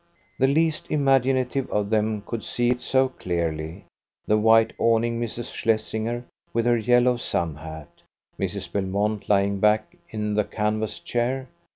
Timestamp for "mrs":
5.21-5.53, 8.39-8.71